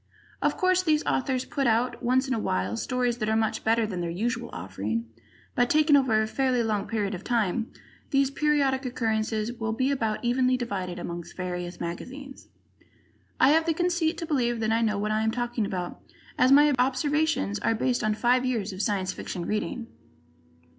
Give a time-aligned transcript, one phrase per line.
[0.41, 3.85] Of course, these authors put out, once in a while, stories that are much better
[3.85, 5.05] than their usual offering,
[5.53, 7.71] but, taken over a fairly long period of time,
[8.09, 12.47] these periodic occurrences will be about evenly divided among various magazines.
[13.39, 15.99] I have the conceit to believe that I know what I am talking about,
[16.35, 19.85] as my observations are based on five years of Science Fiction reading.